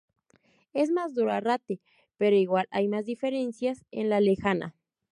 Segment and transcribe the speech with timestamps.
[0.73, 1.79] Es más duro Arrate,
[2.17, 4.73] pero igual hay más diferencias en la Lejana"".